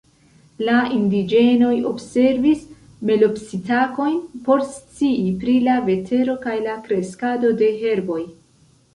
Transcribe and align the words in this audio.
La 0.67 0.75
indiĝenoj 0.99 1.73
observis 1.89 2.63
melopsitakojn 3.09 4.15
por 4.47 4.63
scii 4.77 5.33
pri 5.43 5.53
la 5.67 5.75
vetero 5.91 6.35
kaj 6.47 6.55
la 6.69 6.79
kreskado 6.87 7.53
de 7.61 7.69
herboj. 7.83 8.19